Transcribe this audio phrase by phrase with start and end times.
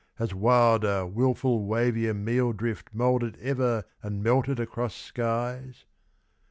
[0.15, 5.85] has wilder, wilful wavier Meal drift moulded ever and melted across skies?